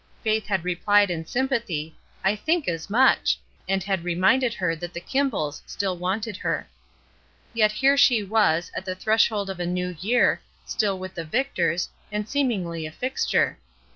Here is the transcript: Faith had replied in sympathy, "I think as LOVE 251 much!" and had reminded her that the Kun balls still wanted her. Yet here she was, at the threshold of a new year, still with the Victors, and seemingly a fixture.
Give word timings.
Faith 0.23 0.47
had 0.47 0.63
replied 0.65 1.11
in 1.11 1.23
sympathy, 1.27 1.95
"I 2.23 2.35
think 2.35 2.67
as 2.67 2.89
LOVE 2.89 2.97
251 2.97 3.05
much!" 3.19 3.37
and 3.69 3.83
had 3.83 4.03
reminded 4.03 4.51
her 4.55 4.75
that 4.77 4.95
the 4.95 4.99
Kun 4.99 5.29
balls 5.29 5.61
still 5.67 5.95
wanted 5.95 6.37
her. 6.37 6.67
Yet 7.53 7.71
here 7.71 7.97
she 7.97 8.23
was, 8.23 8.71
at 8.75 8.83
the 8.83 8.95
threshold 8.95 9.47
of 9.51 9.59
a 9.59 9.67
new 9.67 9.95
year, 9.99 10.41
still 10.65 10.97
with 10.97 11.13
the 11.13 11.23
Victors, 11.23 11.87
and 12.11 12.27
seemingly 12.27 12.87
a 12.87 12.91
fixture. 12.91 13.59